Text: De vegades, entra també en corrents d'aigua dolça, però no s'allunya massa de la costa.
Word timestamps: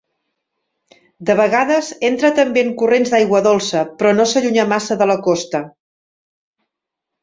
De 1.31 1.35
vegades, 1.39 1.91
entra 2.09 2.33
també 2.41 2.65
en 2.69 2.73
corrents 2.81 3.13
d'aigua 3.13 3.45
dolça, 3.51 3.87
però 4.01 4.17
no 4.19 4.29
s'allunya 4.35 4.69
massa 4.77 5.03
de 5.05 5.13
la 5.15 5.23
costa. 5.31 5.67